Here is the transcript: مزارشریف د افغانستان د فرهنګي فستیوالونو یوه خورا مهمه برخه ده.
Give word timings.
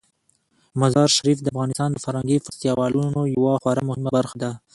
مزارشریف 0.81 1.37
د 1.41 1.47
افغانستان 1.53 1.89
د 1.93 1.97
فرهنګي 2.05 2.37
فستیوالونو 2.45 3.19
یوه 3.35 3.53
خورا 3.61 3.81
مهمه 3.89 4.09
برخه 4.17 4.35
ده. 4.43 4.51